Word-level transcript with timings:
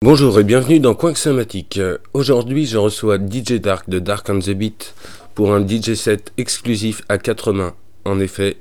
Bonjour 0.00 0.40
et 0.40 0.44
bienvenue 0.44 0.80
dans 0.80 0.94
Coin 0.94 1.14
Somatique. 1.14 1.78
Aujourd'hui, 2.14 2.64
je 2.64 2.78
reçois 2.78 3.18
DJ 3.18 3.60
Dark 3.60 3.90
de 3.90 3.98
Dark 3.98 4.26
on 4.30 4.38
the 4.38 4.52
Beat 4.52 4.94
pour 5.34 5.52
un 5.52 5.66
DJ 5.66 5.94
set 5.94 6.32
exclusif 6.38 7.02
à 7.10 7.18
quatre 7.18 7.52
mains. 7.52 7.74
En 8.06 8.18
effet, 8.20 8.56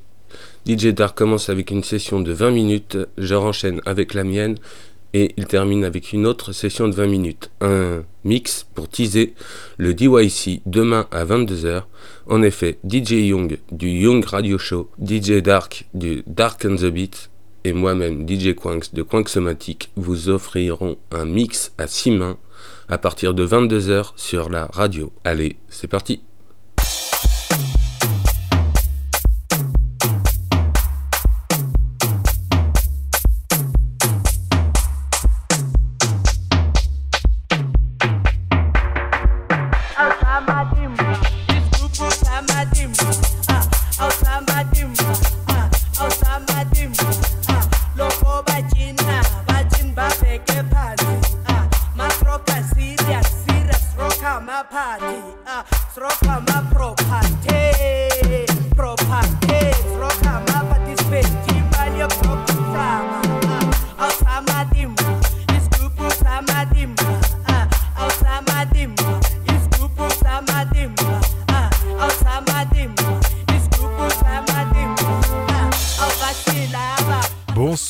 DJ 0.68 0.88
Dark 0.88 1.18
commence 1.18 1.48
avec 1.48 1.72
une 1.72 1.86
session 1.86 2.20
de 2.20 2.34
20 2.34 2.52
minutes, 2.52 2.98
je 3.18 3.34
renchaîne 3.34 3.80
avec 3.86 4.14
la 4.14 4.26
mienne 4.26 4.58
et 5.14 5.32
il 5.38 5.46
termine 5.46 5.86
avec 5.86 6.12
une 6.12 6.28
autre 6.28 6.52
session 6.52 6.90
de 6.90 6.96
20 6.96 7.08
minutes. 7.08 7.50
Un 7.62 8.04
mix 8.26 8.66
pour 8.76 8.90
teaser 8.90 9.34
le 9.78 9.94
DYC 9.94 10.64
demain 10.66 11.08
à 11.12 11.24
22h. 11.24 11.84
En 12.28 12.42
effet, 12.42 12.78
DJ 12.86 13.12
Young 13.30 13.58
du 13.72 13.88
Young 13.88 14.26
Radio 14.26 14.58
Show, 14.58 14.90
DJ 15.02 15.42
Dark 15.42 15.86
du 15.94 16.24
Dark 16.28 16.66
on 16.70 16.76
the 16.76 16.88
Beat 16.88 17.31
et 17.64 17.74
moi-même, 17.74 18.28
DJ 18.28 18.56
Quanks 18.56 18.94
de 18.94 19.04
Quanksomatic, 19.04 19.92
vous 19.96 20.30
offrirons 20.30 20.98
un 21.12 21.26
mix 21.26 21.74
à 21.78 21.88
6 21.88 22.12
mains 22.12 22.38
à 22.90 22.98
partir 22.98 23.34
de 23.34 23.46
22h 23.46 24.12
sur 24.16 24.50
la 24.50 24.66
radio. 24.68 25.12
Allez, 25.24 25.58
c'est 25.70 25.88
parti 25.88 26.22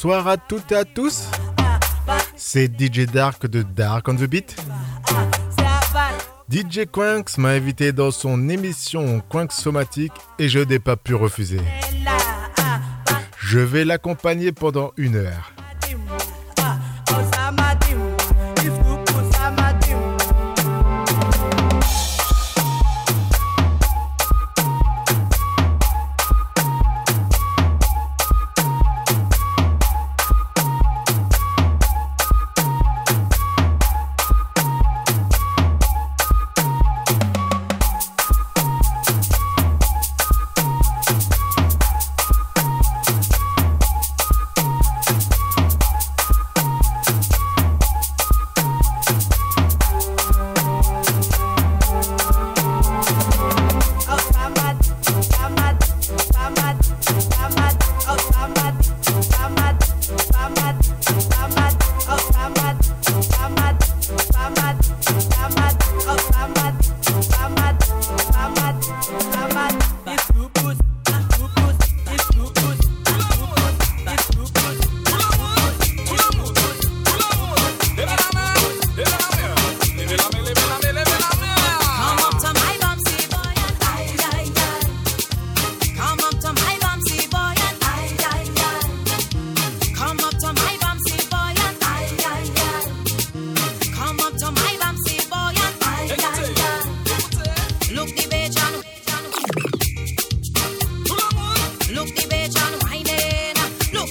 Bonsoir 0.03 0.28
à 0.28 0.38
toutes 0.38 0.72
et 0.72 0.78
à 0.78 0.84
tous. 0.84 1.29
C'est 2.35 2.66
DJ 2.66 3.06
Dark 3.06 3.45
de 3.45 3.62
Dark 3.62 4.07
on 4.07 4.16
the 4.16 4.23
Beat. 4.23 4.59
DJ 6.50 6.88
Quinks 6.91 7.38
m'a 7.38 7.50
invité 7.50 7.91
dans 7.91 8.09
son 8.09 8.50
émission 8.50 9.22
Quinks 9.29 9.51
Somatique 9.51 10.13
et 10.39 10.50
je 10.50 10.57
n'ai 10.57 10.79
pas 10.79 10.95
pu 10.95 11.13
refuser. 11.13 11.62
Je 13.38 13.59
vais 13.59 13.85
l'accompagner 13.85 14.51
pendant 14.51 14.91
une 14.97 15.17
heure. 15.17 15.53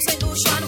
Seduction 0.01 0.60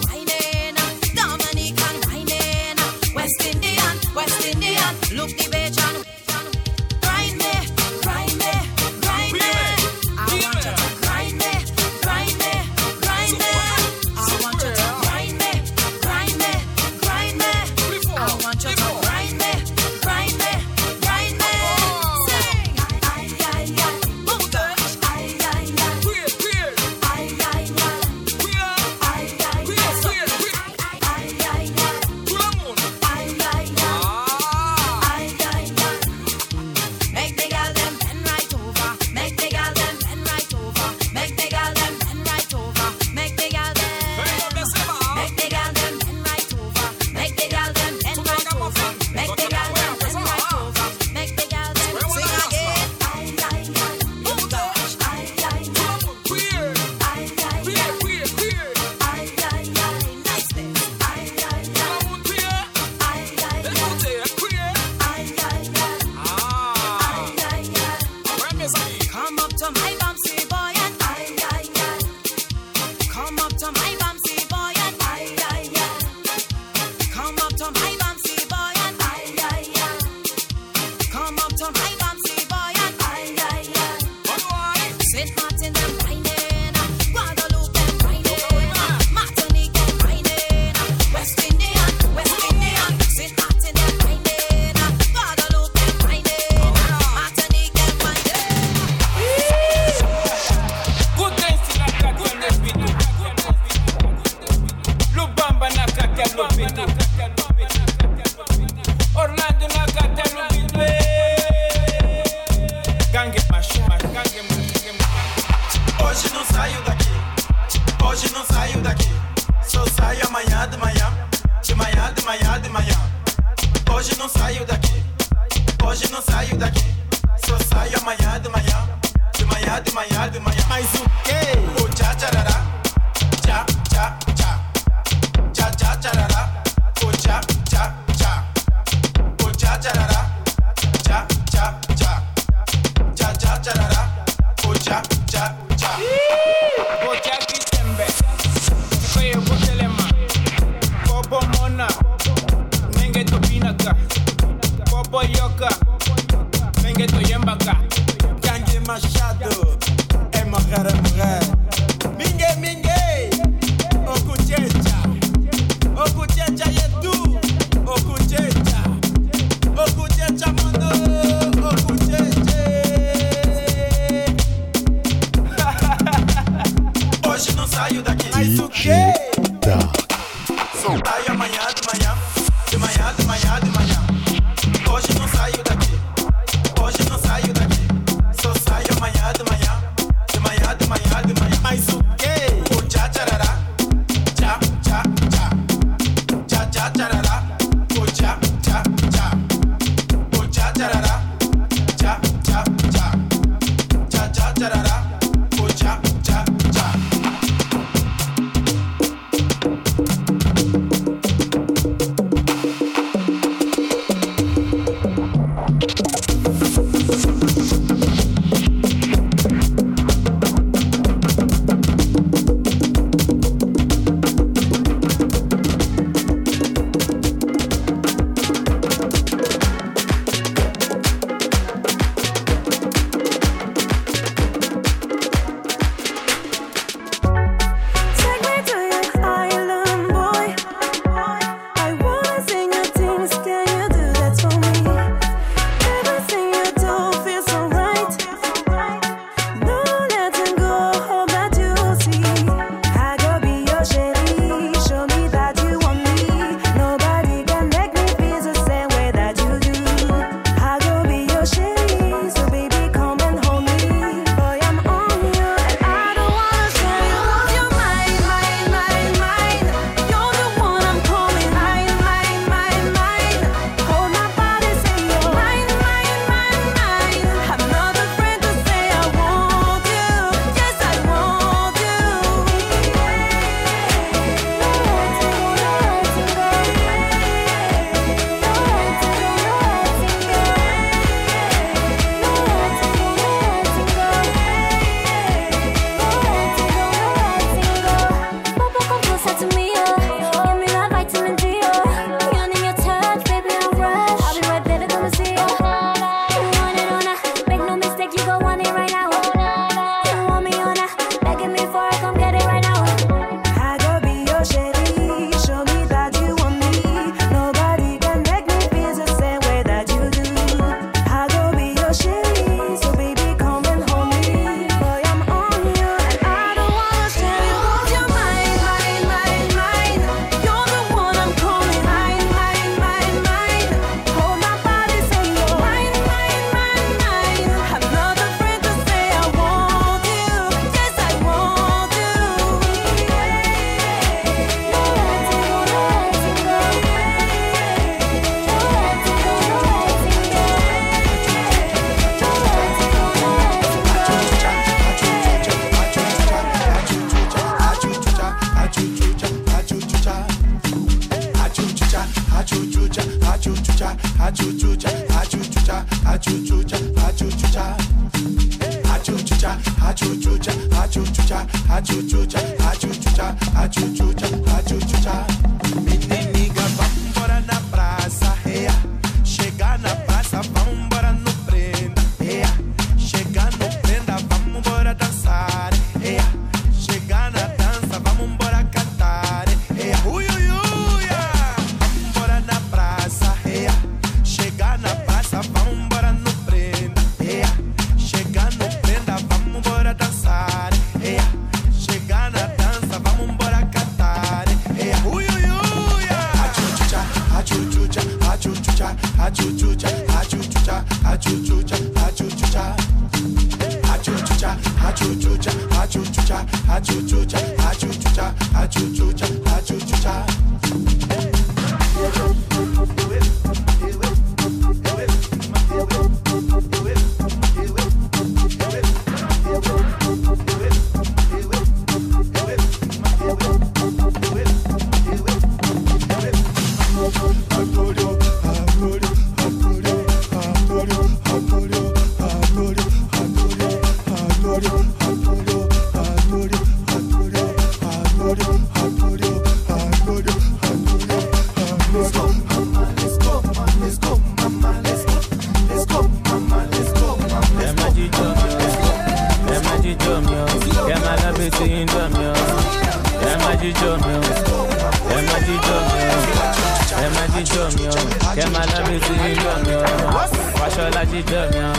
Aṣọ́lá 470.73 471.03
jíjọ 471.11 471.41
mi 471.53 471.59
o, 471.69 471.71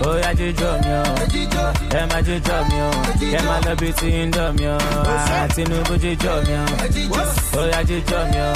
bóyá 0.00 0.30
jíjọ 0.38 0.70
mi 0.84 0.92
o, 1.00 1.02
ẹ 1.98 2.02
máa 2.10 2.20
jíjọ 2.26 2.56
mi 2.68 2.78
I 3.36 3.40
máa 3.46 3.60
lọ 3.66 3.72
bí 3.80 3.88
ti 3.98 4.08
ń 4.26 4.30
dọ̀ 4.36 4.48
mi 4.58 4.66
o, 4.66 4.78
Tinubu 5.54 5.94
jíjọ 6.02 6.32
mi 6.46 6.54
o, 6.56 6.64
bóyá 7.52 7.80
jíjọ 7.88 8.18
mi 8.32 8.40
o, 8.48 8.50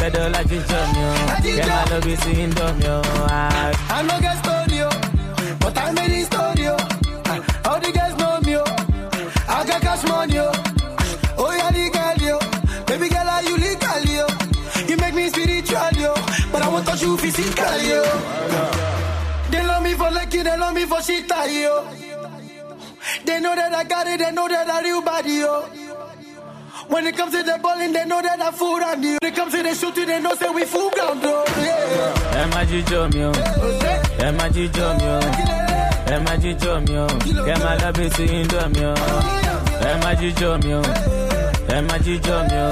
Bẹ́dọ̀lá 0.00 0.40
jíjọ 0.50 0.80
mi 0.94 1.02
o, 1.06 1.12
ẹ 1.62 1.64
máa 1.70 1.84
lọ 1.90 1.96
bí 2.04 2.14
ti 2.22 2.30
ń 2.48 2.50
dọ̀ 2.58 2.70
mi 2.78 2.86
I'm 3.94 4.06
get 4.22 4.36
story 4.42 4.42
studio, 4.42 4.88
but 5.60 5.78
I 5.78 5.90
made 5.92 6.10
it 6.18 6.26
story 6.26 6.66
o, 6.66 6.76
all 7.70 7.78
the 7.78 7.90
girls 7.96 8.14
know 8.18 8.40
me 8.46 8.56
I 9.48 9.64
got 9.68 9.80
cash 9.82 10.02
money 10.10 10.38
o, 10.40 10.50
oh, 11.38 11.46
oya 11.46 11.70
ni 11.70 11.90
girl 11.94 12.22
o, 12.34 12.38
baby 12.86 13.08
girl 13.08 13.28
are 13.34 13.42
you 13.46 13.56
legally 13.56 14.18
o, 14.18 14.26
you 14.88 14.96
make 14.96 15.14
me 15.14 15.28
spiritual 15.28 15.94
o, 16.10 16.14
but 16.50 16.62
I 16.62 16.68
won't 16.68 16.84
touch 16.86 17.02
you 17.02 17.16
physically 17.16 17.92
o 17.94 18.69
killing 20.30 20.62
on 20.62 20.74
me 20.74 20.86
for 20.86 21.02
shit, 21.02 21.28
yo. 21.28 21.84
They 23.24 23.40
know 23.40 23.54
that 23.54 23.72
I 23.74 23.84
got 23.84 24.06
it, 24.06 24.18
they 24.18 24.30
know 24.32 24.48
that 24.48 24.68
I 24.68 24.82
real 24.82 25.02
body, 25.02 25.34
yo. 25.34 25.62
When 26.88 27.06
it 27.06 27.16
comes 27.16 27.32
to 27.32 27.42
the 27.42 27.58
balling, 27.62 27.92
they 27.92 28.04
know 28.04 28.20
that 28.22 28.40
I 28.40 28.50
fool 28.50 28.82
on 28.82 29.02
you. 29.02 29.18
When 29.20 29.32
it 29.32 29.36
comes 29.36 29.52
to 29.54 29.62
the 29.62 29.74
shooting, 29.74 30.06
they 30.06 30.20
know 30.20 30.34
that 30.34 30.54
we 30.54 30.64
fool 30.64 30.90
ground, 30.90 31.22
yo. 31.22 31.44
Yeah. 31.46 32.42
Emma 32.42 32.64
Jijo, 32.66 33.14
yo. 33.14 33.30
Emma 34.24 34.48
Jijo, 34.50 34.86
yo. 35.00 35.20
Emma 36.12 36.36
Jijo, 36.36 36.88
yo. 36.88 37.06
Emma 37.46 37.76
Labisi 37.78 38.26
Indom, 38.26 38.74
yo. 38.76 38.94
Emma 39.86 40.14
Jijo, 40.18 40.58
yo. 40.64 40.82
Emma 41.74 41.98
Jijo, 41.98 42.36
yo. 42.50 42.66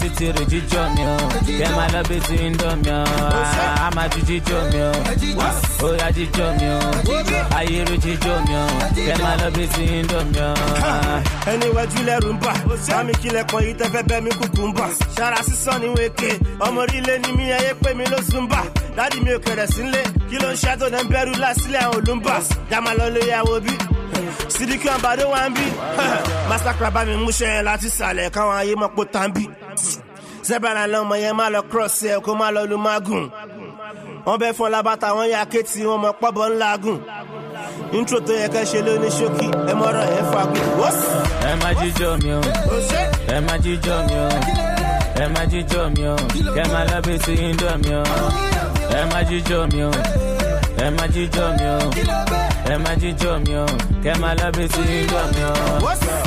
Títí 0.00 0.26
rè 0.32 0.44
jíjọ 0.50 0.82
mi 0.94 1.02
o. 1.04 1.16
Kẹ 1.46 1.68
máa 1.76 1.88
love 1.92 2.16
it 2.16 2.30
in 2.40 2.52
drum 2.56 2.82
yo. 2.84 3.04
Ah, 3.04 3.86
A 3.86 3.90
máa 3.94 4.08
ju 4.08 4.20
jíjọ 4.28 4.58
mi 4.72 4.80
o. 4.80 4.92
Ó 5.82 5.88
yá 6.00 6.08
jíjọ 6.16 6.46
mi 6.60 6.66
o. 6.68 6.80
Ayé 7.58 7.84
rè 7.84 7.96
jíjọ 8.04 8.34
mi 8.48 8.54
o. 8.56 8.64
Kẹ 8.94 9.14
máa 9.22 9.36
love 9.42 9.62
it 9.64 9.78
in 9.78 10.06
drum 10.06 10.32
ẹni 11.50 11.66
wájú 11.74 12.00
lẹ́rù 12.06 12.32
ń 12.32 12.38
bà 12.40 12.52
sámi 12.86 13.12
kílẹ̀ 13.22 13.44
kan 13.50 13.60
yìí 13.64 13.74
tẹ́fẹ́ 13.80 14.02
bẹ́ 14.08 14.20
mi 14.22 14.30
kúkú 14.30 14.68
ń 14.68 14.72
bà 14.76 14.86
ṣara 15.16 15.42
sísan 15.42 15.80
ní 15.82 15.88
wéke 15.96 16.38
ọmọ 16.60 16.80
orílẹ̀ 16.84 17.18
ni 17.26 17.32
mi 17.36 17.44
ẹyẹ 17.50 17.74
pé 17.82 17.94
mi 17.94 18.04
ló 18.06 18.16
sùn 18.30 18.48
bà 18.48 18.62
dádì 18.96 19.20
mi 19.24 19.30
ò 19.34 19.38
kẹrẹ̀ 19.44 19.66
sílé 19.74 20.02
kí 20.30 20.36
ló 20.42 20.48
ń 20.52 20.56
ṣe 20.56 20.76
tó 20.78 20.86
ń 20.88 21.08
bẹ̀rù 21.10 21.32
lásìlẹ̀ 21.42 21.80
àwọn 21.84 21.96
olùmbà 21.98 22.34
jàmà 22.70 22.90
lọ 22.98 23.06
lè 23.14 23.20
yàwó 23.32 23.60
bí 23.64 23.72
sídìkì 24.54 24.88
àbádé 24.96 25.24
wa 25.32 25.48
ń 25.48 25.54
bí 25.56 25.66
masakra 26.48 26.90
bá 26.90 27.04
mi 27.04 27.14
múṣẹ́ 27.24 27.48
yẹn 27.54 27.64
láti 27.68 27.88
sàlẹ̀ 27.98 28.30
káwọn 28.34 28.56
ayé 28.60 28.74
mọ̀ 28.82 28.90
pé 28.96 29.02
tá 29.12 29.22
ń 29.28 29.32
bí 29.34 29.44
sẹ́bàrà 30.46 30.84
lọ́mọ 30.92 31.14
yẹn 31.24 31.34
má 31.36 31.46
lọ 31.54 31.60
cross 31.70 32.02
ẹ̀ 32.02 32.20
kó 32.24 32.34
má 32.34 32.50
lọ 32.54 32.62
lu 32.70 32.76
mágùn 32.86 33.24
wọ́n 34.26 34.38
bẹ́ 34.40 34.52
fún 34.56 34.66
ọlábàtà 34.68 35.08
wọn 35.16 35.28
yà 35.34 35.44
kéètì 35.52 35.80
wọn 35.88 36.00
mọ̀ 36.04 36.12
pọ́bọ̀ 36.20 36.46
ńlá 36.52 36.70
gùn 36.82 36.98
intro 37.96 38.18
tó 38.26 38.32
yẹ 38.40 38.48
ká 38.54 38.62
ṣe 38.70 38.78
ló 38.86 38.92
ní 39.02 39.08
ṣókí 39.18 39.46
ẹ 39.70 39.74
mọ̀rọ̀ 39.80 40.04
yẹn 40.14 40.26
fagùn. 40.32 40.66
Ẹ 41.50 41.52
máa 41.62 41.72
jíjọ 41.80 42.08
mi 42.22 42.30
o. 42.38 42.40
Ẹ 43.34 43.38
máa 43.46 43.58
jíjọ 43.64 43.94
mi 44.08 44.16
o. 44.24 44.28
Ẹ 45.22 45.26
máa 45.34 45.44
jíjọ 45.52 45.80
mi 45.96 46.04
o. 46.12 46.16
Kẹ 46.54 46.62
máa 46.72 46.84
love 46.90 47.10
it 47.14 47.28
in 47.28 47.56
drum 47.58 47.80
yo. 47.92 48.00
Ẹ 48.98 49.00
máa 49.12 49.22
jíjọ 49.28 49.58
mi 49.72 49.80
o. 49.88 49.90
Ẹ 50.84 50.86
máa 50.96 51.06
jíjọ 51.14 51.44
mi 51.58 51.66
o. 51.76 52.49
Ẹ 52.70 52.76
máa 52.78 52.94
jíjọ 53.00 53.38
mi 53.46 53.54
o. 53.54 53.66
Kẹ 54.04 54.12
máa 54.20 54.34
love 54.34 54.58
it 54.64 54.76
in 54.76 55.06
drum 55.08 55.30
yo. 55.42 55.50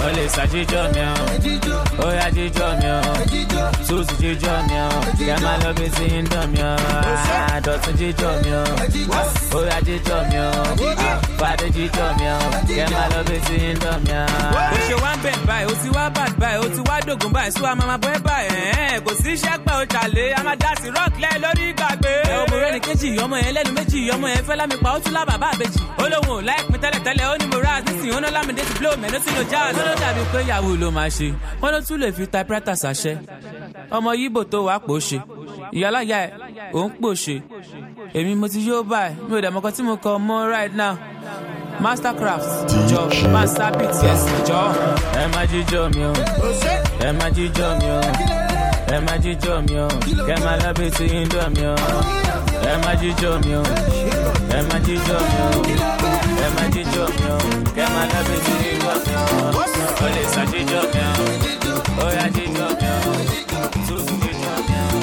O 0.05 0.09
lè 0.15 0.27
sá 0.27 0.43
jíjọ 0.45 0.81
mi 0.93 1.01
o. 1.01 1.13
Ó 2.05 2.07
yá 2.19 2.29
jíjọ 2.35 2.67
mi 2.79 2.89
o. 2.89 3.01
Susi 3.87 4.13
jíjọ 4.21 4.53
mi 4.67 4.75
o. 4.79 4.89
Kẹ 5.19 5.35
máa 5.43 5.57
love 5.63 5.85
it 5.85 5.99
in 5.99 6.25
drum 6.25 6.55
yo. 6.55 6.75
Ah, 7.05 7.59
Dọ̀tún 7.63 7.93
jíjọ 7.99 8.29
mi 8.43 8.51
o. 8.53 8.63
Ó 9.57 9.59
yá 9.69 9.79
jíjọ 9.87 10.17
mi 10.29 10.37
o. 10.37 10.51
Ah, 10.97 11.19
Fàdé 11.39 11.67
jíjọ 11.75 12.05
mi 12.19 12.27
o. 12.27 12.37
Kẹ 12.67 12.85
máa 12.91 13.07
love 13.15 13.35
it 13.35 13.49
in 13.49 13.79
drum 13.79 14.03
yo. 14.11 14.25
ó 14.51 14.77
ṣe 14.87 14.95
wá 15.03 15.11
ń 15.15 15.19
bẹ̀ 15.23 15.35
báyìí 15.47 15.67
ó 15.71 15.73
ti 15.83 15.89
wá 15.95 16.09
bàd 16.15 16.31
báyìí 16.41 16.59
ó 16.59 16.67
ti 16.75 16.81
wá 16.89 16.95
dògùn 17.07 17.31
báyìí 17.33 17.51
sún 17.55 17.65
àmọ́ 17.71 17.85
máa 17.87 17.97
bọ́ 17.97 18.11
ẹ 18.15 18.19
báyìí 18.27 18.49
ẹ̀ẹ́n 18.51 19.01
kò 19.05 19.11
sí 19.23 19.29
iṣẹ́ 19.31 19.57
pẹ́ 19.65 19.75
ó 19.79 19.83
ṣàlẹ̀ 19.93 20.33
a 20.39 20.43
máa 20.43 20.55
dá 20.61 20.71
sí 20.81 20.87
rock 20.95 21.13
lẹ́ 21.23 21.33
lórí 21.43 21.63
ìgbàgbé. 21.71 22.13
ẹ 22.31 22.35
ọmọ 22.43 22.55
rẹ 22.63 22.69
ní 22.73 22.79
kejì 22.85 23.07
ọmọ 23.23 23.35
yẹn 23.43 23.53
lẹ́nu 23.55 23.71
méjì 23.77 23.99
ọmọ 24.15 24.27
yẹn 24.33 24.43
fẹ́ 24.47 24.55
lámi 24.59 24.75
pa 24.83 24.89
ó 24.95 24.99
tún 25.03 25.13
lá 25.13 25.21
bàbá 25.29 25.47
àbèjì. 25.53 25.79
ó 26.03 26.05
lóun 26.11 26.32
ò 26.37 26.41
láì 26.47 26.59
pin 26.69 26.79
tẹ́lẹ̀tẹ́lẹ̀ 26.83 27.25
ó 27.31 27.35
ní 27.39 27.45
mo 27.51 27.57
raz 27.65 27.81
nísìnyí 27.85 28.13
ó 28.17 28.19
ná 28.23 28.29
lámìdé 28.35 28.61
ti 28.69 28.73
blow 28.79 28.95
mẹ́nu 29.01 29.17
sí 29.25 29.29
lo 29.37 29.43
jazz. 29.51 29.75
ó 29.79 29.83
ló 29.87 29.93
dàbí 30.01 30.21
pé 30.31 30.39
yahoo 30.49 30.75
ló 30.81 30.87
máa 30.97 31.09
ṣe 31.17 31.27
wọ́n 31.61 31.71
ló 31.73 31.79
tún 31.87 31.99
lè 32.03 32.07
fi 32.17 32.23
typewriter 32.33 32.75
ṣàṣẹ. 32.83 33.13
ọmọ 33.95 34.09
yíbò 34.19 34.41
tó 34.51 34.57
wàá 34.67 34.79
pò 34.87 34.93
ṣe 35.07 35.17
ìyálàyà 35.77 36.17
ẹ̀ 36.25 36.31
òun 36.77 36.89
pò 37.01 37.09
ṣe 37.23 37.35
èmi 38.17 38.33
mo 38.39 38.47
ti 38.53 38.59
yóò 38.67 38.81
báyìí 38.91 39.15
mi 39.29 39.33
ò 39.47 39.51
mọ́kàn 39.55 39.73
tí 39.75 39.81
mo 39.87 39.93
kọ 40.03 40.11
mọ́ 40.27 40.39
right 40.55 40.73
now 40.81 40.93
mastercraft 41.83 42.47
jọ 42.89 43.01
master 43.33 43.69
beat 43.77 43.95
yes 44.05 44.21
jọ. 44.47 44.59
Ẹ 45.21 45.27
máa 45.33 45.45
jíjọ 45.51 45.81
mi 45.95 46.03
o. 46.03 46.13
Ẹ 47.07 47.11
máa 47.19 47.29
jíjọ 47.35 47.67
mi 47.79 47.87
o. 47.97 48.01
Ẹ 48.95 48.97
máa 49.05 49.17
jíjọ 49.23 49.53
mi 49.67 49.75
o. 49.85 49.87
Kẹ 50.27 50.35
máa 50.45 50.57
love 50.63 50.83
it 50.87 50.99
in 50.99 51.29
drum 51.29 51.53
yo. 51.63 51.75
Ẹ 51.75 52.52
máa 52.83 52.95
jíjọ 53.01 53.31
mi 53.45 53.53
o. 53.55 53.63
Ẹ 54.57 54.59
máa 54.69 54.79
jíjọ 54.85 55.17
mi 55.29 55.39
o. 55.45 55.49
Ẹ 56.45 56.47
máa 56.55 56.67
jíjọ 56.73 57.03
mi 57.17 57.25
o. 57.33 57.37
Kẹ 57.75 57.85
máa 57.93 58.05
love 58.11 58.33
it 58.35 58.47
in 58.49 58.55
drum 58.79 59.01
yo. 59.13 59.21
O 60.03 60.05
lè 60.15 60.23
sá 60.33 60.41
jíjọ 60.51 60.81
mi 60.93 61.01
o. 61.09 61.25
Ó 62.03 62.05
yá 62.17 62.25
jíjọ 62.35 62.65
mi 62.79 62.89
o. 62.95 63.13
Susu 63.87 64.13
jíjọ 64.23 64.53
mi 64.67 64.77
o. 64.85 64.99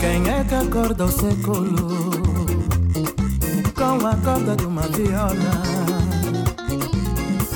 Quem 0.00 0.20
é 0.28 0.44
que 0.48 0.54
acorda 0.54 1.04
o 1.04 1.10
século 1.10 1.86
com 3.74 4.06
a 4.06 4.14
corda 4.24 4.56
de 4.56 4.66
uma 4.66 4.82
viola? 4.96 5.54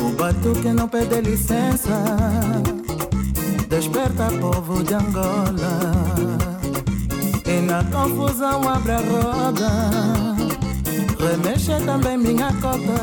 O 0.04 0.06
batuque 0.18 0.68
não 0.72 0.88
pede 0.88 1.20
licença, 1.20 1.96
desperta 3.68 4.28
povo 4.40 4.82
de 4.82 4.94
Angola. 4.94 6.49
E 7.50 7.60
na 7.62 7.82
confusão 7.82 8.68
abre 8.68 8.92
a 8.92 8.98
roda, 8.98 9.70
remexe 11.18 11.84
também 11.84 12.16
minha 12.16 12.52
cota. 12.60 12.98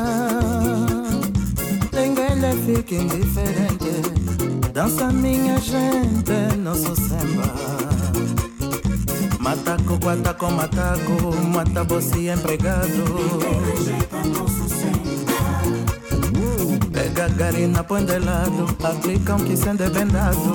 Ninguém 1.92 2.34
lhe 2.40 2.52
fica 2.64 2.94
indiferente, 2.94 4.70
dança 4.72 5.12
minha 5.12 5.58
gente, 5.58 6.56
nosso 6.62 6.96
samba. 6.96 7.52
Mataco, 9.38 9.98
guataco, 9.98 10.50
mataco, 10.50 11.36
mata 11.52 11.84
você 11.84 12.32
empregado. 12.32 13.04
Pega 13.40 13.68
garina, 13.68 14.06
põe 14.10 14.97
de 18.06 18.18
lado, 18.20 18.66
aplicam 18.84 19.38
que 19.40 19.56
sendo 19.56 19.90
vendado. 19.90 20.54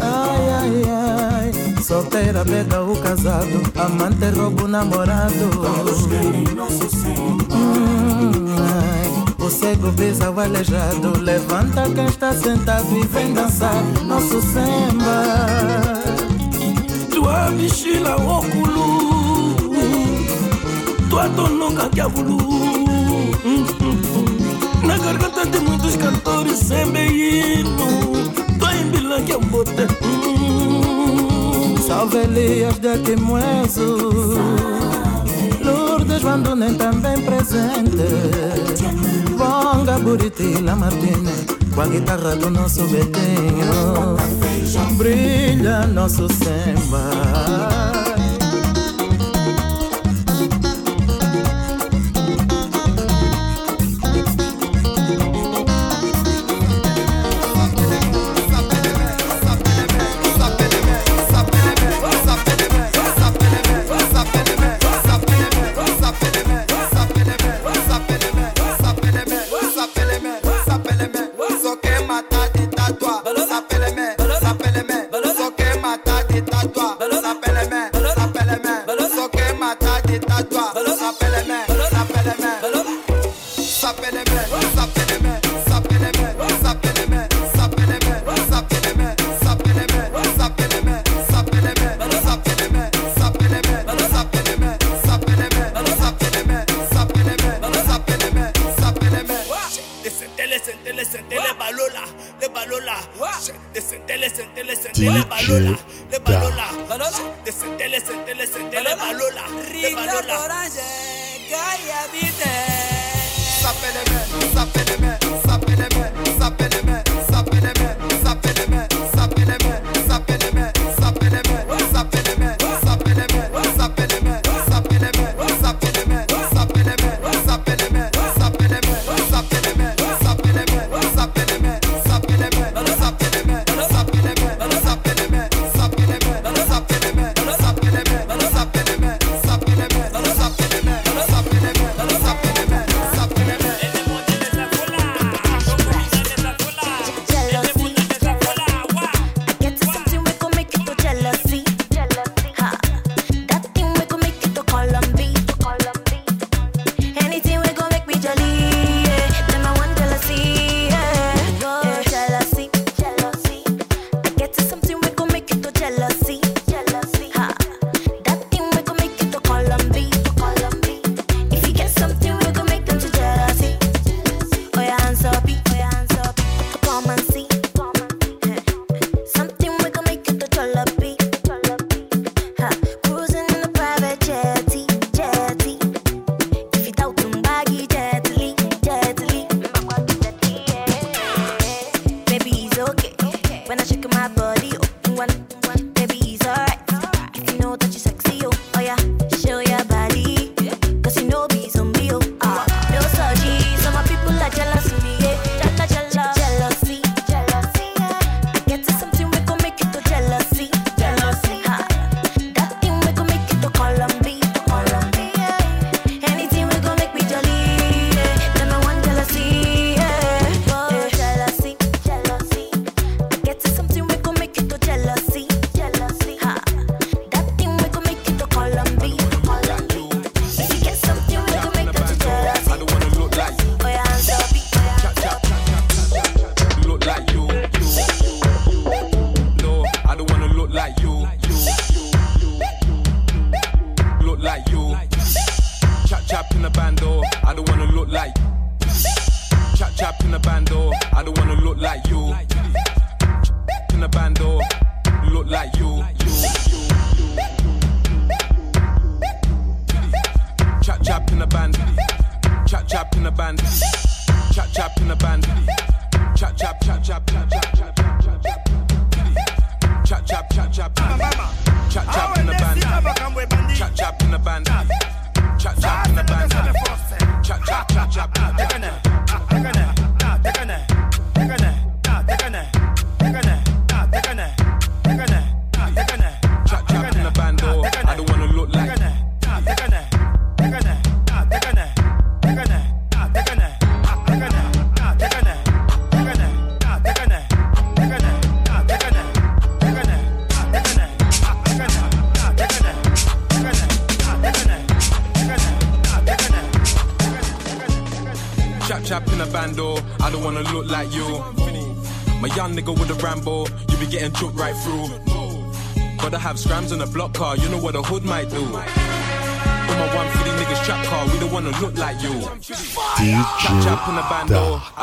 Ai, 0.00 0.48
ai, 0.50 0.82
ai, 0.88 1.82
solteira 1.82 2.44
pega 2.44 2.82
o 2.82 2.96
casado, 2.96 3.60
amante 3.76 4.30
rouba 4.30 4.64
o 4.64 4.68
namorado. 4.68 5.50
Hum, 7.50 8.46
ai, 8.58 9.10
o 9.38 9.50
cego 9.50 9.92
pisa 9.92 10.30
o 10.30 10.40
aleijado, 10.40 11.20
levanta 11.20 11.82
quem 11.94 12.06
está 12.06 12.32
sentado 12.32 12.96
e 12.96 13.06
vem 13.06 13.34
dançar. 13.34 13.82
nosso 14.06 14.40
samba. 14.40 16.02
tua 17.10 17.50
bichila 17.50 18.16
okulu 18.16 19.54
tua 21.10 21.28
tonoca 21.30 21.88
que 21.90 22.00
avulu 22.00 22.38
na 23.44 24.13
garganta 25.04 25.44
de 25.46 25.60
muitos 25.60 25.96
cantores 25.96 26.58
sem 26.58 26.86
hino. 26.88 28.30
Tua 28.58 28.74
embila 28.74 29.20
que 29.20 29.32
ambote 29.32 29.86
Salve 31.86 32.18
Elias 32.24 32.78
de 32.78 32.98
Timoeso 32.98 34.34
Lourdes 35.62 36.22
Vandonem 36.22 36.74
também 36.74 37.20
presente. 37.22 38.08
Bonga 39.36 39.98
Buriti 39.98 40.60
Lamartine 40.62 41.32
Com 41.74 41.80
a 41.82 41.86
guitarra 41.86 42.36
do 42.36 42.50
nosso 42.50 42.84
Betinho. 42.88 44.16
Brilha 44.96 45.86
nosso 45.86 46.28
samba 46.28 47.83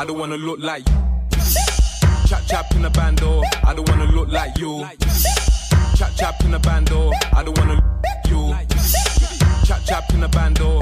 I 0.02 0.04
don't 0.04 0.18
wanna 0.18 0.36
look 0.36 0.58
like 0.58 0.82
you. 0.88 0.96
Chap 2.26 2.42
chap 2.48 2.74
in 2.74 2.82
the 2.82 2.90
bando, 2.90 3.40
I 3.62 3.72
don't 3.72 3.88
wanna 3.88 4.10
look 4.10 4.32
like 4.32 4.58
you. 4.58 4.84
Chap 5.94 6.10
chap 6.16 6.42
in 6.42 6.50
the 6.50 6.58
bando, 6.58 7.12
I 7.32 7.44
don't 7.44 7.56
wanna 7.56 7.74
look 7.74 8.02
like 8.02 8.26
you. 8.28 8.52
Chap 9.64 9.80
chap 9.86 10.12
in 10.12 10.18
the 10.18 10.28
bando, 10.28 10.80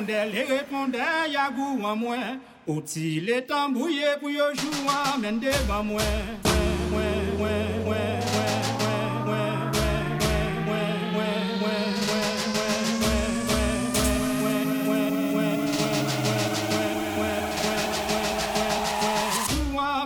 pondè, 0.00 0.24
lè 0.32 0.44
repondè, 0.46 1.04
yagou 1.28 1.84
an 1.84 1.98
mwen. 2.00 2.40
Oti 2.66 3.20
lè 3.20 3.42
tambouye 3.44 4.16
pou 4.20 4.32
yo 4.32 4.48
jou 4.56 4.88
an 4.88 5.20
men 5.20 5.40
devan 5.40 5.84
mwen. 5.90 6.40
Mwen, 6.90 7.36
mwen, 7.38 7.84
mwen, 7.84 8.24
mwen. 8.24 8.60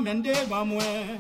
Mende 0.05 0.35
va 0.51 0.65
mwen 0.69 1.17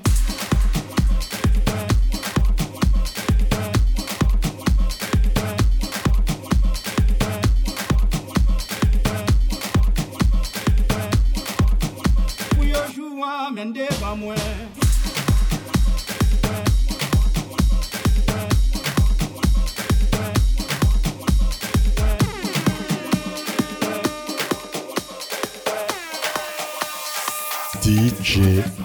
somewhere. 14.14 14.36
DJ 27.82 28.83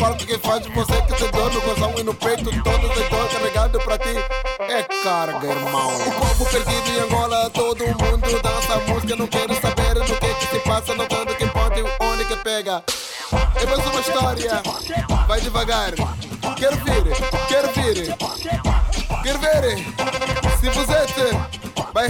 palco 0.00 0.26
que 0.26 0.38
faz 0.38 0.66
você 0.66 1.02
que 1.02 1.14
te 1.14 1.30
dor 1.30 1.52
no 1.52 1.60
gozão 1.60 1.92
e 1.98 2.02
no 2.02 2.14
peito 2.14 2.50
todas 2.62 2.90
as 2.90 3.08
dores 3.10 3.32
carregado 3.32 3.78
pra 3.80 3.98
ti 3.98 4.16
é 4.60 4.82
carga, 5.04 5.46
irmão. 5.46 5.94
O 5.94 6.12
povo 6.12 6.46
perdido 6.46 6.90
em 6.90 7.00
Angola, 7.00 7.50
todo 7.50 7.84
mundo 7.86 8.42
dança 8.42 8.76
música, 8.88 9.14
não 9.14 9.26
quero 9.26 9.54
saber 9.60 9.94
no 9.96 10.04
que 10.04 10.34
que 10.34 10.46
se 10.46 10.60
passa, 10.60 10.94
não 10.94 11.06
tanto 11.06 11.34
que 11.36 11.46
pode, 11.48 11.82
onde 12.00 12.24
que 12.24 12.36
pega. 12.36 12.82
É 13.56 13.66
mais 13.66 13.86
uma 13.86 14.00
história, 14.00 14.62
vai 15.28 15.40
devagar. 15.40 15.92
Quero 16.56 16.76
ver, 16.78 17.04
quero 17.46 17.68
ver, 17.72 18.16
quero 19.22 19.38
ver. 19.38 19.76
Se 20.60 20.70
você 20.70 21.06
te, 21.06 21.92
vai, 21.92 22.08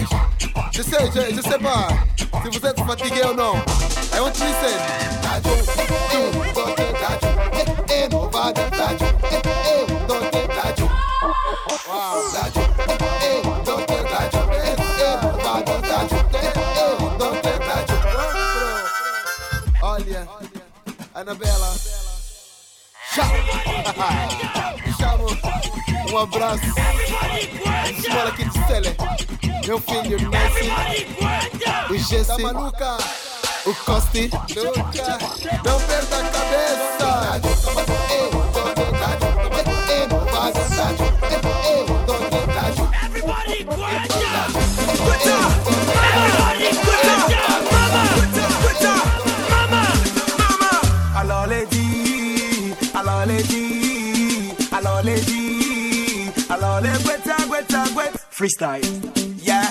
je 0.70 0.82
sais, 0.82 1.12
je, 1.12 1.34
je 1.34 1.43
sais 1.43 1.61
se 2.43 2.61
você 2.61 2.72
te 2.72 2.84
fatigué 2.84 3.26
ou 3.26 3.34
não. 3.34 3.57
I 4.12 4.20
want 4.20 4.34
to 4.34 4.45
listen. 4.45 4.91
Eh, 7.61 8.04
eh, 8.04 8.08
novada, 8.08 8.70
taju, 8.70 9.04
eh, 9.04 9.42
eh, 9.68 9.86
dote, 10.06 10.48
taju. 10.48 10.90
Olha, 19.82 20.28
Anabela. 21.14 21.74
Chamo. 23.14 23.34
Chamo. 24.98 25.26
Um 26.11 26.18
abraço. 26.18 26.62
Esmola 27.90 28.28
aqui 28.30 28.44
de 28.44 28.66
Cele. 28.66 28.96
Meu 29.66 29.78
filho, 29.80 30.30
Messi. 30.30 30.70
O 31.90 31.98
Jesse. 31.98 32.26
Tá 32.26 32.38
maluca? 32.38 32.98
o 33.66 33.74
Coste 33.84 34.30
nunca 34.54 35.18
não 35.64 35.80
perda 35.80 36.16
a 36.16 36.24
cabeça. 36.30 37.40
Mama! 47.78 48.20
Mama, 49.50 49.82
mama. 50.38 50.72
Alô, 51.16 51.40
lady, 51.46 52.74
alô, 52.94 53.11
alô, 54.72 55.00
lady, 55.04 56.32
alô. 56.48 56.70
Freestyle, 58.30 58.80
yeah. 59.42 59.70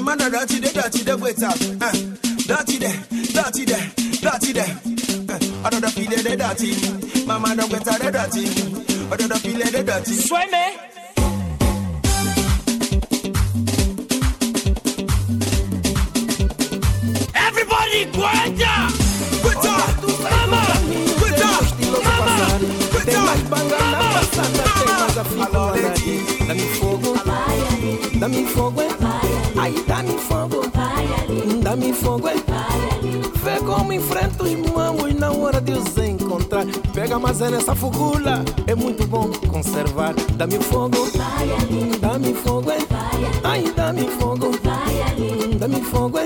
Amanda 0.00 0.30
dirty 0.30 0.60
there, 0.60 0.72
dirty 0.72 1.02
there, 1.02 1.16
wait 1.18 1.42
up. 1.42 1.52
Uh, 1.52 1.92
dirty 2.48 2.78
there, 2.78 3.04
dirty 3.36 3.66
there, 3.66 3.92
dirty 4.22 4.52
there. 4.54 4.80
Uh, 5.28 5.38
I 5.62 5.68
don't 5.68 5.90
feel 5.92 6.10
it, 6.10 6.38
dirty. 6.38 7.26
Mama 7.26 7.54
don't 7.54 7.68
get 7.68 7.86
out 7.86 8.06
of 8.06 8.10
dirty. 8.10 8.46
I 9.12 9.16
don't 9.16 9.38
feel 9.40 9.60
it, 9.60 9.86
dirty. 9.86 10.12
Swim 10.12 10.54
Everybody, 17.34 18.06
guarda! 18.06 18.99
Dá-me 31.70 31.92
fogo, 31.92 32.28
vê 33.44 33.56
como 33.64 33.92
enfrenta 33.92 34.42
os 34.42 34.72
mamos 34.74 35.14
na 35.14 35.30
hora 35.30 35.60
de 35.60 35.70
os 35.70 35.96
encontrar. 35.98 36.66
Pega 36.92 37.16
mas 37.16 37.40
é 37.40 37.48
nessa 37.48 37.76
fugula, 37.76 38.44
é 38.66 38.74
muito 38.74 39.06
bom 39.06 39.30
conservar. 39.48 40.12
Dá-me 40.34 40.58
fogo, 40.58 40.96
dá-me 42.00 42.34
fogo, 42.34 42.72
aí 43.44 43.72
dá-me 43.76 44.08
fogo, 44.08 44.50
dá-me 45.60 45.80
fogo. 45.82 46.18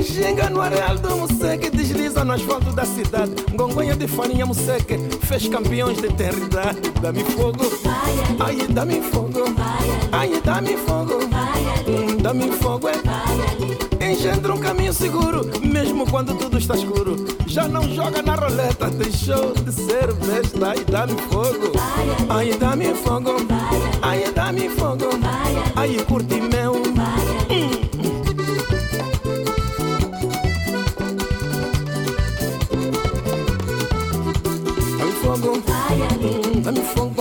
Ginga 0.00 0.50
no 0.50 0.60
areal 0.60 0.98
do 0.98 1.16
Museque 1.16 1.70
desliza 1.70 2.22
no 2.22 2.34
asfalto 2.34 2.70
da 2.70 2.84
cidade. 2.84 3.34
Gongonha 3.54 3.96
de 3.96 4.06
farinha 4.06 4.44
Museque 4.44 4.98
fez 5.22 5.48
campeões 5.48 5.96
de 5.96 6.08
eternidade. 6.08 6.80
Dá-me 7.00 7.24
fogo, 7.24 7.64
ai 8.38 8.58
dá-me 8.68 9.00
fogo, 9.00 9.44
ai 10.12 10.38
dá-me 10.44 10.76
fogo, 10.76 11.18
dá-me 12.20 12.52
fogo. 12.52 13.93
Engendra 14.04 14.54
um 14.54 14.58
caminho 14.58 14.92
seguro, 14.92 15.50
mesmo 15.62 16.04
quando 16.10 16.36
tudo 16.36 16.58
está 16.58 16.74
escuro. 16.74 17.16
Já 17.46 17.66
não 17.66 17.82
joga 17.94 18.20
na 18.20 18.34
roleta, 18.34 18.90
deixou 18.90 19.54
de 19.54 19.72
ser 19.72 20.12
besta. 20.12 20.68
Ai 20.68 20.84
dá-me 20.84 21.16
fogo, 21.30 21.72
ai 22.28 22.52
dá-me 22.58 22.94
fogo, 22.94 23.30
ai 24.02 24.30
dá-me 24.34 24.68
fogo, 24.68 25.08
ai 25.74 25.96
curte 26.04 26.34
meu. 26.34 26.82
Dá-me 34.98 35.12
fogo, 35.22 35.62
dá-me 36.62 36.82
fogo, 36.82 37.13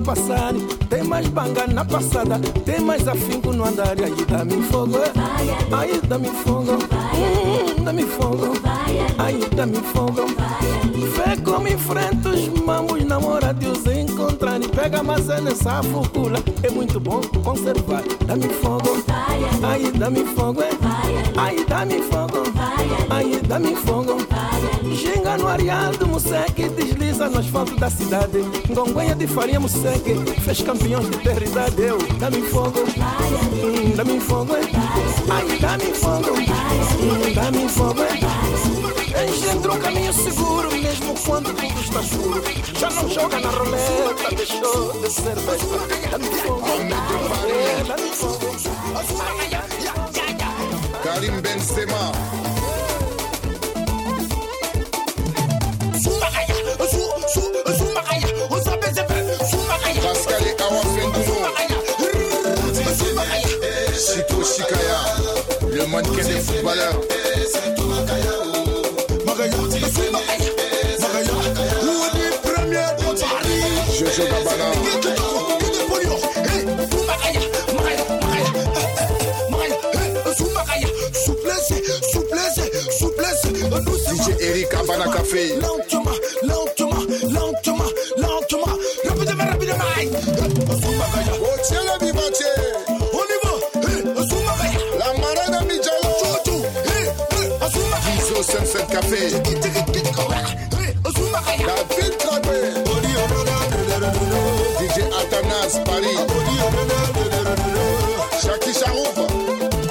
passar. 0.00 0.52
Tem 0.88 1.02
mais 1.02 1.26
banga 1.28 1.66
na 1.66 1.84
passada, 1.84 2.38
tem 2.64 2.80
mais 2.80 3.06
afinco 3.06 3.52
no 3.52 3.64
andar. 3.64 3.96
Aí 4.02 4.14
dá-me 4.28 4.62
fogo, 4.62 4.98
aí 5.72 6.00
dá-me 6.06 6.28
fogo, 6.28 6.72
hum, 6.72 7.84
dá-me 7.84 8.04
fogo, 8.04 8.52
aí 9.18 9.40
dá-me 9.54 9.80
fogo. 9.92 10.26
Vê 11.16 11.40
como 11.42 11.68
enfrenta 11.68 12.30
os 12.30 12.48
mamos 12.64 13.04
namorados 13.04 13.86
encontrar 14.34 14.60
e 14.60 14.68
pega 14.68 15.02
maçã 15.02 15.40
nessa 15.40 15.82
focula. 15.82 16.42
É 16.62 16.70
muito 16.70 16.98
bom 16.98 17.20
conservar. 17.42 18.02
Dá-me 18.26 18.48
fogo, 18.48 19.04
aí 19.62 19.92
dá-me 19.92 20.24
fogo, 20.24 20.60
aí 21.36 21.64
dá-me 21.64 22.02
fogo, 22.02 22.42
aí 23.10 23.40
dá-me 23.46 23.76
fogo. 23.76 24.16
Ginga 24.92 25.36
no 25.38 25.46
areal 25.48 25.92
do 25.92 26.06
Museque 26.06 26.68
desliza 26.68 27.28
no 27.28 27.38
asfalto 27.38 27.76
da 27.76 27.88
cidade. 27.88 28.40
Gonguenha 28.70 29.14
de 29.14 29.26
farinha 29.26 29.60
Museque 29.60 30.14
fez 30.40 30.62
campeões 30.62 31.08
de 31.08 31.16
eternidade. 31.16 31.80
Eu 31.80 31.98
dá-me 32.18 32.42
fogo, 32.42 32.80
hum, 32.80 33.96
dá-me 33.96 34.20
fogo, 34.20 34.54
aí 34.54 35.58
dá-me 35.60 35.94
fogo, 35.94 36.30
hum, 36.30 37.34
dá-me 37.34 37.68
fogo. 37.68 38.83
Engendra 39.26 39.72
um 39.72 39.78
caminho 39.80 40.12
seguro, 40.12 40.70
mesmo 40.70 41.14
quando 41.24 41.54
tudo 41.54 41.80
está 41.80 42.00
escuro. 42.00 42.42
Já 42.78 42.90
não 42.90 43.08
joga 43.08 43.40
na 43.40 43.48
roleta, 43.48 44.34
deixou 44.36 44.92
de 45.00 45.10
ser 45.10 45.34
besta. 45.36 46.04
Karim 51.02 51.40
Benzema. 51.40 52.12
Pascal 60.02 60.46
et 60.46 60.60
Awa 60.60 60.82
Fenduno. 60.82 61.34
Chito 63.94 64.44
Chikaya, 64.44 65.00
le 65.70 65.86
mannequin 65.86 66.24
des 66.24 66.40
footballeurs. 66.40 67.00
Je 69.74 69.80
Souplesse, 82.90 83.46
Eric 84.40 84.74
Abana 84.74 85.04
Café. 85.12 85.56
Lentiment, 85.56 86.10
lentiment. 86.42 86.73
Atanas 105.64 105.80
Paris. 105.84 106.18
Shaki 108.42 108.72
Charouf. 108.80 109.16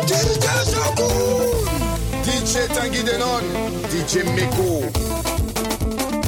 DJ 0.06 0.38
Shakur. 0.70 1.14
DJ 2.24 2.68
Tanguy 2.76 3.02
Denon. 3.04 3.44
DJ 3.90 4.24
Meko. 4.36 4.84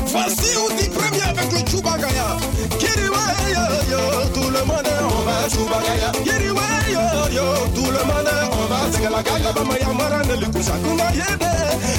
Voici 0.08 0.58
on 0.58 0.76
dit 0.76 0.90
premier 0.90 1.22
avec 1.22 1.52
le 1.52 1.70
Chubagaya. 1.70 2.38
Kiriwe 2.80 3.26
yo 3.54 3.66
yo, 3.92 4.02
tout 4.34 4.50
le 4.50 4.66
monde 4.66 4.90
on 5.04 5.22
va 5.28 5.48
Chubagaya. 5.50 6.12
Kiriwe 6.24 6.68
yo 6.92 7.06
yo, 7.36 7.46
tout 7.76 7.92
le 7.92 8.02
monde 8.10 8.34
on 8.52 8.66
va 8.66 8.92
Segala 8.92 9.22
gaga 9.22 9.52
ba 9.54 9.64
maya 9.64 9.94
marane 9.94 10.40
le 10.40 10.48
kusa 10.48 10.74
kunga 10.84 11.12
yede. 11.14 11.54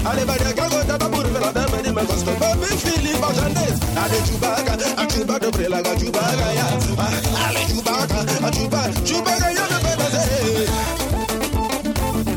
Ale 0.05 0.25
ba 0.25 0.35
de 0.39 0.53
gago 0.55 0.83
da 0.89 0.99
ba 0.99 1.09
buru 1.09 1.31
la 1.41 1.53
dame 1.53 1.83
di 1.83 1.91
me 1.93 2.03
gosto 2.07 2.33
baby 2.41 2.75
Philippe 2.83 3.23
Ajandes. 3.23 3.79
Ale 3.97 4.19
chubaga, 4.27 4.75
a 4.97 5.07
chuba 5.07 5.39
dobre 5.39 5.69
la 5.69 5.83
ga 5.83 5.95
chubaga 5.97 6.47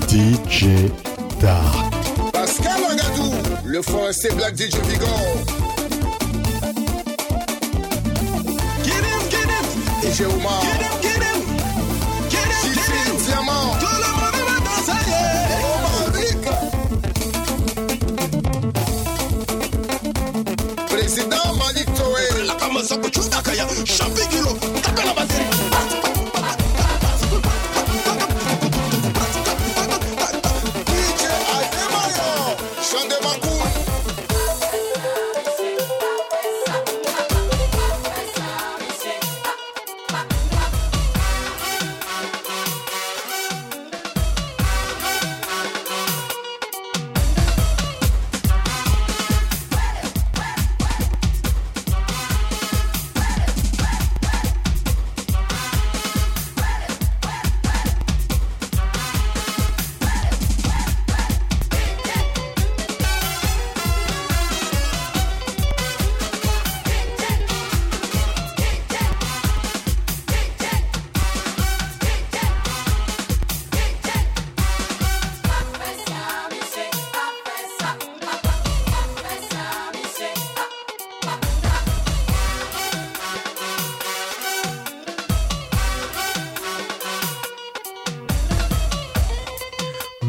DJ 0.07 0.91
Dark. 1.39 1.93
Pascal 2.34 2.84
Angadou, 2.84 3.34
le 3.65 3.82
français 3.82 4.30
Black 4.36 4.55
DJ 4.55 4.76
Vigor. 4.88 5.07
Get 8.84 9.03
him, 9.03 9.22
get 9.30 9.49
him. 9.49 9.65
DJ 10.01 10.26
Omar. 10.26 10.61
Get 10.61 10.89
Président 20.89 21.55
Malik 21.57 21.86
Touré. 21.93 22.45
La 22.45 22.55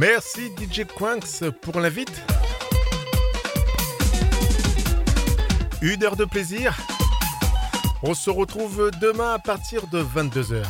Merci 0.01 0.51
DJ 0.57 0.87
Quinks 0.87 1.51
pour 1.61 1.79
l'invite. 1.79 2.23
Une 5.83 6.03
heure 6.03 6.17
de 6.17 6.25
plaisir. 6.25 6.75
On 8.03 8.15
se 8.15 8.31
retrouve 8.31 8.91
demain 8.99 9.35
à 9.35 9.39
partir 9.39 9.89
de 9.89 10.03
22h. 10.03 10.65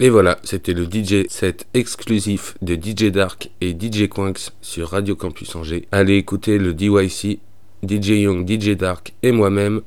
Et 0.00 0.10
voilà, 0.10 0.38
c'était 0.44 0.74
le 0.74 0.84
DJ 0.84 1.26
set 1.28 1.66
exclusif 1.74 2.56
de 2.62 2.76
DJ 2.76 3.10
Dark 3.10 3.50
et 3.60 3.72
DJ 3.72 4.08
Quinks 4.08 4.50
sur 4.62 4.90
Radio 4.90 5.16
Campus 5.16 5.56
Angers. 5.56 5.88
Allez 5.90 6.14
écouter 6.14 6.58
le 6.58 6.72
DYC, 6.72 7.40
DJ 7.82 8.10
Young, 8.10 8.48
DJ 8.48 8.76
Dark 8.76 9.12
et 9.24 9.32
moi-même 9.32 9.80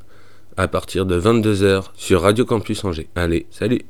à 0.57 0.67
partir 0.67 1.05
de 1.05 1.19
22h 1.19 1.91
sur 1.95 2.23
Radio 2.23 2.43
Campus 2.43 2.83
Angers. 2.83 3.07
Allez, 3.15 3.45
salut 3.51 3.83